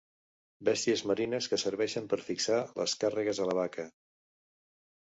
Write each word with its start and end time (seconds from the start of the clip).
Bèsties 0.69 1.03
marines 1.11 1.49
que 1.51 1.59
serveixen 1.65 2.09
per 2.15 2.19
fixar 2.31 2.59
les 2.81 2.97
càrregues 3.05 3.45
a 3.47 3.51
la 3.53 3.61
baca. 3.63 3.89